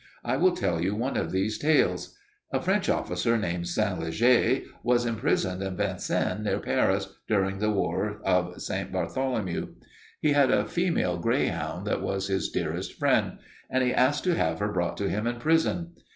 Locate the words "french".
2.59-2.89